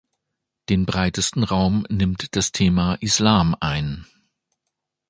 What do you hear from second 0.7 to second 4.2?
breitesten Raum nimmt das Thema Islam ein.